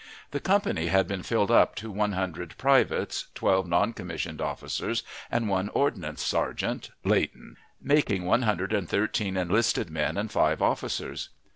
[0.31, 5.47] The company had been filled up to one hundred privates, twelve non commissioned officers, and
[5.47, 11.29] one ordnance sergeant (Layton), making one hundred and thirteen enlisted men and five officers.